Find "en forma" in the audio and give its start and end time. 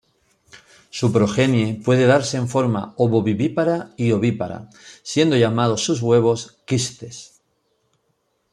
2.37-2.95